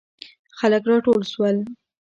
[0.57, 1.57] خلک راټول سول.